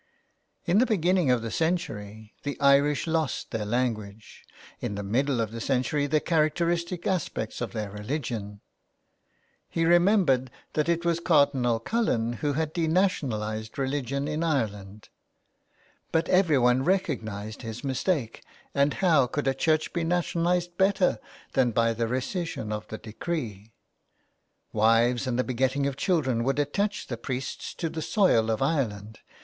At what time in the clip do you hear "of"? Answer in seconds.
1.29-1.43, 5.39-5.51, 7.61-7.71, 22.73-22.87, 25.85-25.95, 28.49-28.63